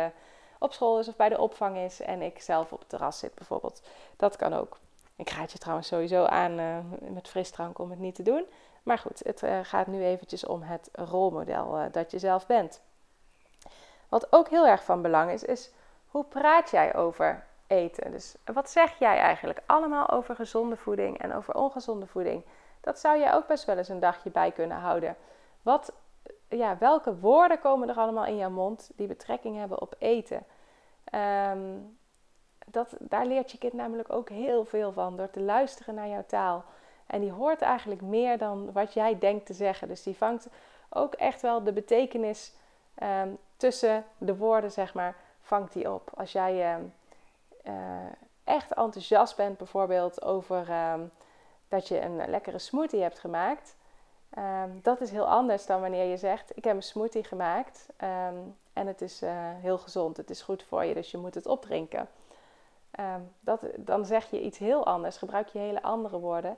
op 0.60 0.74
school 0.74 1.00
is 1.00 1.08
of 1.08 1.16
bij 1.16 1.30
de 1.30 1.40
opvang 1.40 1.78
is 1.78 2.02
en 2.02 2.22
ik 2.22 2.42
zelf 2.42 2.72
op 2.72 2.80
het 2.80 2.90
terras 2.90 3.20
zit 3.20 3.36
bijvoorbeeld. 3.36 3.82
Dat 4.16 4.36
kan 4.36 4.54
ook. 4.54 4.78
Ik 5.16 5.30
raad 5.30 5.52
je 5.52 5.58
trouwens 5.58 5.88
sowieso 5.88 6.26
aan 6.26 6.60
uh, 6.60 6.78
met 7.00 7.28
frisdrank 7.28 7.80
om 7.80 7.90
het 7.90 8.00
niet 8.00 8.16
te 8.16 8.24
doen. 8.24 8.46
Maar 8.84 8.98
goed, 8.98 9.22
het 9.24 9.44
gaat 9.64 9.88
nu 9.88 10.04
eventjes 10.04 10.46
om 10.46 10.62
het 10.62 10.90
rolmodel 10.92 11.92
dat 11.92 12.12
je 12.12 12.20
zelf 12.20 12.46
bent. 12.46 12.82
Wat 14.10 14.34
ook 14.34 14.50
heel 14.50 14.68
erg 14.68 14.84
van 14.84 15.02
belang 15.02 15.32
is, 15.32 15.44
is 15.44 15.72
hoe 16.08 16.26
praat 16.26 16.70
jij 16.70 16.96
over 16.96 17.46
eten? 17.68 18.12
Dus 18.12 18.36
wat 18.46 18.70
zeg 18.70 19.00
jij 19.00 19.18
eigenlijk 19.18 19.62
allemaal 19.66 20.10
over 20.10 20.36
gezonde 20.36 20.78
voeding 20.78 21.18
en 21.18 21.34
over 21.34 21.56
ongezonde 21.56 22.08
voeding? 22.08 22.44
Dat 22.82 23.00
zou 23.00 23.20
jij 23.20 23.34
ook 23.34 23.48
best 23.48 23.66
wel 23.66 23.78
eens 23.78 23.90
een 23.90 24.00
dagje 24.00 24.30
bij 24.30 24.52
kunnen 24.52 24.78
houden. 24.78 25.16
Wat, 25.62 25.92
ja, 26.50 26.78
welke 26.78 27.20
woorden 27.20 27.60
komen 27.60 27.90
er 27.90 27.96
allemaal 27.96 28.26
in 28.26 28.38
jouw 28.38 28.50
mond 28.50 28.92
die 28.96 29.08
betrekking 29.08 29.58
hebben 29.58 29.82
op 29.82 29.96
eten? 30.00 30.44
Ehm, 31.04 31.78
dat, 32.66 32.96
daar 33.00 33.26
leert 33.26 33.52
je 33.52 33.58
kind 33.58 33.74
namelijk 33.74 34.14
ook 34.14 34.30
heel 34.30 34.66
veel 34.66 34.92
van 34.92 35.18
door 35.18 35.30
te 35.30 35.42
luisteren 35.42 35.96
naar 35.96 36.08
jouw 36.08 36.26
taal. 36.28 36.64
En 37.08 37.22
die 37.22 37.32
hoort 37.32 37.62
eigenlijk 37.62 38.02
meer 38.02 38.38
dan 38.38 38.72
wat 38.72 38.94
jij 38.94 39.20
denkt 39.20 39.46
te 39.46 39.54
zeggen. 39.54 39.88
Dus 39.88 40.04
die 40.04 40.18
vangt 40.18 40.48
ook 40.90 41.14
echt 41.14 41.42
wel 41.42 41.64
de 41.64 41.74
betekenis 41.74 42.54
Ehm, 42.98 43.30
tussen 43.58 44.06
de 44.18 44.38
woorden, 44.38 44.72
zeg 44.72 44.94
maar, 44.94 45.16
vangt 45.42 45.74
die 45.74 45.92
op. 45.92 46.12
Als 46.14 46.32
jij 46.32 46.74
ehm, 46.74 46.84
eh, 47.64 48.12
echt 48.44 48.74
enthousiast 48.74 49.36
bent, 49.36 49.58
bijvoorbeeld 49.58 50.22
over 50.22 50.68
dat 51.68 51.88
je 51.88 52.02
een 52.02 52.30
lekkere 52.30 52.60
smoothie 52.60 53.02
hebt 53.02 53.20
gemaakt, 53.20 53.76
dat 54.82 55.02
is 55.02 55.12
heel 55.12 55.28
anders 55.28 55.66
dan 55.66 55.82
wanneer 55.82 56.06
je 56.06 56.18
zegt: 56.18 56.58
Ik 56.58 56.64
heb 56.64 56.76
een 56.76 56.84
smoothie 56.84 57.24
gemaakt 57.24 57.88
en 58.74 58.88
het 58.88 59.02
is 59.02 59.24
uh, 59.24 59.30
heel 59.36 59.78
gezond, 59.78 60.18
het 60.18 60.30
is 60.30 60.42
goed 60.42 60.64
voor 60.64 60.86
je, 60.86 60.94
dus 60.94 61.12
je 61.12 61.18
moet 61.18 61.36
het 61.36 61.48
opdrinken. 61.48 62.08
dat, 63.40 63.62
dan 63.76 64.06
zeg 64.06 64.30
je 64.30 64.42
iets 64.42 64.58
heel 64.58 64.86
anders, 64.86 65.18
gebruik 65.18 65.48
je 65.48 65.60
hele 65.60 65.82
andere 65.82 66.20
woorden 66.20 66.58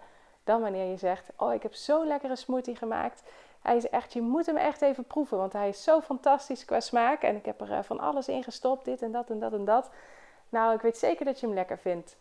dan 0.50 0.62
wanneer 0.62 0.90
je 0.90 0.98
zegt: 0.98 1.30
Oh, 1.36 1.54
ik 1.54 1.64
heb 1.64 1.74
zo'n 1.74 2.08
lekkere 2.08 2.36
smoothie 2.36 2.76
gemaakt. 2.76 3.24
Hij 3.62 3.76
is 3.76 3.90
echt, 3.90 4.14
je 4.14 4.22
moet 4.22 4.46
hem 4.46 4.58
echt 4.58 4.82
even 4.82 5.04
proeven, 5.04 5.38
want 5.38 5.54
hij 5.54 5.70
is 5.70 5.84
zo 5.84 6.02
fantastisch 6.02 6.66
qua 6.66 6.80
smaak. 6.80 7.22
En 7.22 7.36
ik 7.36 7.46
heb 7.46 7.62
er 7.62 7.72
eh, 7.72 7.84
van 7.84 8.00
alles 8.00 8.28
in 8.28 8.44
gestopt, 8.44 8.86
dit 8.86 9.02
en 9.02 9.12
dat 9.12 9.30
en 9.30 9.40
dat 9.40 9.54
en 9.54 9.66
dat. 9.66 9.90
Nou, 10.50 10.76
ik 10.76 10.82
weet 10.82 10.98
zeker 10.98 11.26
dat 11.26 11.40
je 11.40 11.46
hem 11.46 11.56
lekker 11.56 11.78
vindt. 11.78 12.16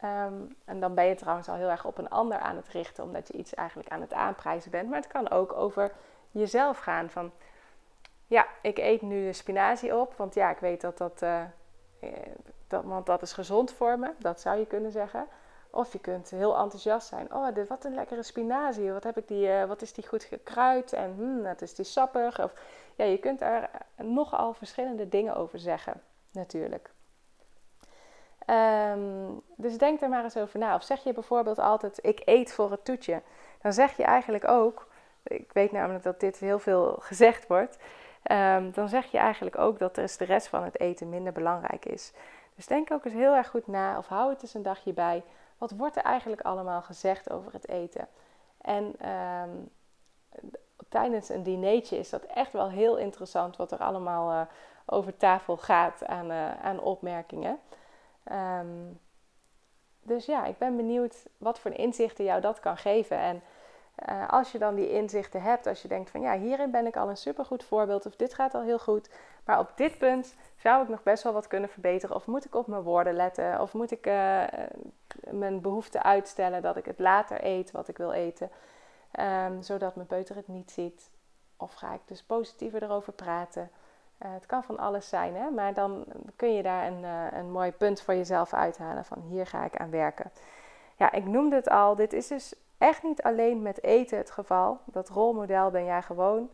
Ehm, 0.00 0.34
en 0.64 0.80
dan 0.80 0.94
ben 0.94 1.04
je 1.04 1.14
trouwens 1.14 1.48
al 1.48 1.54
heel 1.54 1.68
erg 1.70 1.84
op 1.84 1.98
een 1.98 2.08
ander 2.08 2.38
aan 2.38 2.56
het 2.56 2.68
richten, 2.68 3.04
omdat 3.04 3.28
je 3.28 3.34
iets 3.34 3.54
eigenlijk 3.54 3.88
aan 3.88 4.00
het 4.00 4.12
aanprijzen 4.12 4.70
bent. 4.70 4.88
Maar 4.88 4.98
het 4.98 5.06
kan 5.06 5.30
ook 5.30 5.52
over 5.52 5.92
jezelf 6.30 6.78
gaan. 6.78 7.10
Van 7.10 7.32
ja, 8.26 8.46
ik 8.62 8.78
eet 8.78 9.02
nu 9.02 9.32
spinazie 9.32 9.96
op, 9.96 10.14
want 10.16 10.34
ja, 10.34 10.50
ik 10.50 10.58
weet 10.58 10.80
dat 10.80 10.98
dat, 10.98 11.22
uh, 11.22 11.42
dat, 12.66 12.84
want 12.84 13.06
dat 13.06 13.22
is 13.22 13.32
gezond 13.32 13.72
voor 13.72 13.98
me. 13.98 14.12
Dat 14.18 14.40
zou 14.40 14.58
je 14.58 14.66
kunnen 14.66 14.90
zeggen. 14.90 15.26
Of 15.70 15.92
je 15.92 15.98
kunt 15.98 16.30
heel 16.30 16.58
enthousiast 16.58 17.08
zijn. 17.08 17.34
Oh, 17.34 17.48
wat 17.68 17.84
een 17.84 17.94
lekkere 17.94 18.22
spinazie. 18.22 18.92
Wat, 18.92 19.04
heb 19.04 19.16
ik 19.16 19.28
die, 19.28 19.46
uh, 19.46 19.64
wat 19.64 19.82
is 19.82 19.92
die 19.92 20.06
goed 20.06 20.24
gekruid? 20.24 20.92
En 20.92 21.14
hmm, 21.14 21.42
wat 21.42 21.62
is 21.62 21.74
die 21.74 21.84
sappig? 21.84 22.42
Of, 22.42 22.52
ja, 22.96 23.04
je 23.04 23.18
kunt 23.18 23.38
daar 23.38 23.70
nogal 23.96 24.52
verschillende 24.52 25.08
dingen 25.08 25.36
over 25.36 25.58
zeggen, 25.58 26.02
natuurlijk. 26.30 26.90
Um, 28.50 29.42
dus 29.56 29.78
denk 29.78 30.00
er 30.00 30.08
maar 30.08 30.24
eens 30.24 30.36
over 30.36 30.58
na. 30.58 30.74
Of 30.74 30.82
zeg 30.82 31.04
je 31.04 31.12
bijvoorbeeld 31.12 31.58
altijd: 31.58 31.98
Ik 32.02 32.22
eet 32.24 32.52
voor 32.52 32.70
het 32.70 32.84
toetje. 32.84 33.22
Dan 33.62 33.72
zeg 33.72 33.96
je 33.96 34.04
eigenlijk 34.04 34.48
ook. 34.48 34.88
Ik 35.22 35.52
weet 35.52 35.72
namelijk 35.72 36.04
dat 36.04 36.20
dit 36.20 36.38
heel 36.38 36.58
veel 36.58 36.96
gezegd 37.00 37.46
wordt. 37.46 37.78
Um, 38.30 38.72
dan 38.72 38.88
zeg 38.88 39.10
je 39.10 39.18
eigenlijk 39.18 39.58
ook 39.58 39.78
dat 39.78 39.94
de 39.94 40.24
rest 40.24 40.48
van 40.48 40.64
het 40.64 40.80
eten 40.80 41.08
minder 41.08 41.32
belangrijk 41.32 41.84
is. 41.84 42.12
Dus 42.54 42.66
denk 42.66 42.92
ook 42.92 43.04
eens 43.04 43.14
heel 43.14 43.34
erg 43.34 43.48
goed 43.48 43.66
na. 43.66 43.98
Of 43.98 44.06
hou 44.06 44.30
het 44.30 44.42
eens 44.42 44.54
een 44.54 44.62
dagje 44.62 44.92
bij 44.92 45.22
wat 45.58 45.70
wordt 45.70 45.96
er 45.96 46.02
eigenlijk 46.02 46.42
allemaal 46.42 46.82
gezegd 46.82 47.30
over 47.30 47.52
het 47.52 47.68
eten? 47.68 48.08
En 48.60 48.94
ehm, 48.98 49.50
tijdens 50.88 51.28
een 51.28 51.42
dinertje 51.42 51.98
is 51.98 52.10
dat 52.10 52.22
echt 52.22 52.52
wel 52.52 52.70
heel 52.70 52.96
interessant 52.96 53.56
wat 53.56 53.72
er 53.72 53.78
allemaal 53.78 54.32
uh, 54.32 54.40
over 54.86 55.16
tafel 55.16 55.56
gaat 55.56 56.06
aan, 56.06 56.30
uh, 56.30 56.64
aan 56.64 56.80
opmerkingen. 56.80 57.58
Um, 58.32 59.00
dus 60.02 60.26
ja, 60.26 60.44
ik 60.44 60.58
ben 60.58 60.76
benieuwd 60.76 61.26
wat 61.38 61.58
voor 61.58 61.70
inzichten 61.70 62.24
jou 62.24 62.40
dat 62.40 62.60
kan 62.60 62.76
geven. 62.76 63.18
En 63.18 63.42
uh, 64.08 64.28
als 64.28 64.52
je 64.52 64.58
dan 64.58 64.74
die 64.74 64.90
inzichten 64.90 65.42
hebt, 65.42 65.66
als 65.66 65.82
je 65.82 65.88
denkt 65.88 66.10
van 66.10 66.20
ja, 66.20 66.38
hierin 66.38 66.70
ben 66.70 66.86
ik 66.86 66.96
al 66.96 67.08
een 67.08 67.16
supergoed 67.16 67.64
voorbeeld 67.64 68.06
of 68.06 68.16
dit 68.16 68.34
gaat 68.34 68.54
al 68.54 68.62
heel 68.62 68.78
goed, 68.78 69.10
maar 69.44 69.58
op 69.58 69.72
dit 69.76 69.98
punt 69.98 70.34
zou 70.56 70.82
ik 70.82 70.88
nog 70.88 71.02
best 71.02 71.22
wel 71.22 71.32
wat 71.32 71.46
kunnen 71.46 71.68
verbeteren 71.68 72.16
of 72.16 72.26
moet 72.26 72.44
ik 72.44 72.54
op 72.54 72.66
mijn 72.66 72.82
woorden 72.82 73.14
letten 73.14 73.60
of 73.60 73.72
moet 73.72 73.90
ik 73.90 74.06
uh, 74.06 74.42
mijn 75.30 75.60
behoefte 75.60 76.02
uitstellen 76.02 76.62
dat 76.62 76.76
ik 76.76 76.84
het 76.84 76.98
later 76.98 77.44
eet 77.44 77.70
wat 77.70 77.88
ik 77.88 77.96
wil 77.96 78.12
eten, 78.12 78.50
um, 79.20 79.62
zodat 79.62 79.94
mijn 79.94 80.06
peuter 80.06 80.36
het 80.36 80.48
niet 80.48 80.70
ziet. 80.70 81.10
Of 81.56 81.72
ga 81.72 81.94
ik 81.94 82.00
dus 82.04 82.22
positiever 82.22 82.82
erover 82.82 83.12
praten. 83.12 83.70
Uh, 84.22 84.32
het 84.32 84.46
kan 84.46 84.62
van 84.62 84.78
alles 84.78 85.08
zijn, 85.08 85.34
hè? 85.34 85.50
maar 85.50 85.74
dan 85.74 86.04
kun 86.36 86.54
je 86.54 86.62
daar 86.62 86.86
een, 86.86 87.04
een 87.38 87.50
mooi 87.50 87.72
punt 87.72 88.00
voor 88.00 88.14
jezelf 88.14 88.54
uithalen 88.54 89.04
van 89.04 89.20
hier 89.20 89.46
ga 89.46 89.64
ik 89.64 89.76
aan 89.76 89.90
werken. 89.90 90.30
Ja, 90.96 91.12
ik 91.12 91.24
noemde 91.24 91.56
het 91.56 91.68
al, 91.68 91.96
dit 91.96 92.12
is 92.12 92.26
dus 92.26 92.54
echt 92.78 93.02
niet 93.02 93.22
alleen 93.22 93.62
met 93.62 93.82
eten 93.82 94.18
het 94.18 94.30
geval. 94.30 94.78
Dat 94.84 95.08
rolmodel 95.08 95.70
ben 95.70 95.84
jij 95.84 96.02
gewoon 96.02 96.50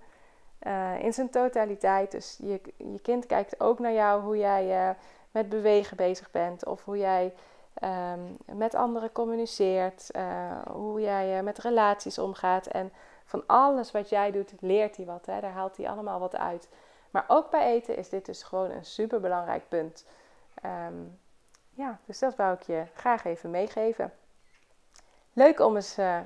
uh, 0.67 1.05
in 1.05 1.13
zijn 1.13 1.31
totaliteit. 1.31 2.11
Dus 2.11 2.39
je, 2.43 2.61
je 2.77 3.01
kind 3.03 3.27
kijkt 3.27 3.61
ook 3.61 3.79
naar 3.79 3.93
jou 3.93 4.23
hoe 4.23 4.37
jij 4.37 4.97
met 5.31 5.49
bewegen 5.49 5.97
bezig 5.97 6.31
bent. 6.31 6.67
Of 6.67 6.85
hoe 6.85 6.99
jij 6.99 7.35
um, 7.83 8.57
met 8.59 8.75
anderen 8.75 9.13
communiceert. 9.13 10.11
Hoe 10.71 11.01
jij 11.01 11.43
met 11.43 11.59
relaties 11.59 12.19
omgaat. 12.19 12.67
En 12.67 12.93
van 13.25 13.43
alles 13.47 13.91
wat 13.91 14.09
jij 14.09 14.31
doet, 14.31 14.53
leert 14.61 14.97
hij 14.97 15.07
wat. 15.07 15.27
Hè? 15.27 15.41
Daar 15.41 15.53
haalt 15.53 15.77
hij 15.77 15.89
allemaal 15.89 16.21
wat 16.21 16.37
uit. 16.37 16.69
Maar 17.13 17.25
ook 17.27 17.51
bij 17.51 17.67
eten 17.67 17.97
is 17.97 18.09
dit 18.09 18.27
dus 18.27 18.43
gewoon 18.43 18.71
een 18.71 18.85
super 18.85 19.21
belangrijk 19.21 19.69
punt. 19.69 20.07
Um, 20.65 21.19
ja, 21.71 21.99
dus 22.05 22.19
dat 22.19 22.37
wou 22.37 22.55
ik 22.55 22.63
je 22.63 22.85
graag 22.95 23.25
even 23.25 23.51
meegeven. 23.51 24.13
Leuk 25.33 25.61
om 25.61 25.75
eens, 25.75 25.99
uh, 25.99 26.21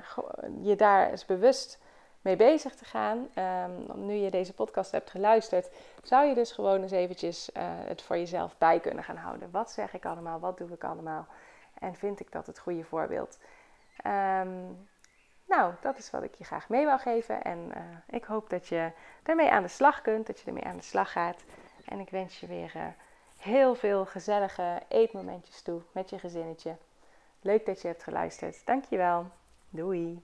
je 0.61 0.75
daar 0.75 1.09
eens 1.09 1.25
bewust 1.25 1.79
mee 2.21 2.35
bezig 2.35 2.75
te 2.75 2.85
gaan. 2.85 3.27
Um, 3.35 4.05
nu 4.05 4.13
je 4.13 4.31
deze 4.31 4.53
podcast 4.53 4.91
hebt 4.91 5.09
geluisterd, 5.09 5.69
zou 6.03 6.25
je 6.25 6.33
dus 6.33 6.51
gewoon 6.51 6.81
eens 6.81 6.91
eventjes 6.91 7.49
uh, 7.49 7.63
het 7.63 8.01
voor 8.01 8.17
jezelf 8.17 8.57
bij 8.57 8.79
kunnen 8.79 9.03
gaan 9.03 9.17
houden. 9.17 9.51
Wat 9.51 9.71
zeg 9.71 9.93
ik 9.93 10.05
allemaal? 10.05 10.39
Wat 10.39 10.57
doe 10.57 10.69
ik 10.69 10.83
allemaal? 10.83 11.27
En 11.79 11.95
vind 11.95 12.19
ik 12.19 12.31
dat 12.31 12.45
het 12.47 12.59
goede 12.59 12.83
voorbeeld? 12.83 13.39
Um, 14.05 14.87
nou, 15.47 15.73
dat 15.81 15.97
is 15.97 16.09
wat 16.09 16.23
ik 16.23 16.35
je 16.35 16.43
graag 16.43 16.69
mee 16.69 16.85
wil 16.85 16.99
geven. 16.99 17.43
En 17.43 17.71
uh, 17.75 17.81
ik 18.07 18.23
hoop 18.23 18.49
dat 18.49 18.67
je 18.67 18.91
ermee 19.23 19.51
aan 19.51 19.63
de 19.63 19.67
slag 19.67 20.01
kunt, 20.01 20.27
dat 20.27 20.39
je 20.39 20.45
ermee 20.45 20.65
aan 20.65 20.77
de 20.77 20.83
slag 20.83 21.11
gaat. 21.11 21.43
En 21.85 21.99
ik 21.99 22.09
wens 22.09 22.39
je 22.39 22.47
weer 22.47 22.95
heel 23.37 23.75
veel 23.75 24.05
gezellige 24.05 24.81
eetmomentjes 24.87 25.61
toe 25.61 25.81
met 25.91 26.09
je 26.09 26.19
gezinnetje. 26.19 26.75
Leuk 27.41 27.65
dat 27.65 27.81
je 27.81 27.87
hebt 27.87 28.03
geluisterd. 28.03 28.65
Dankjewel. 28.65 29.27
Doei. 29.69 30.21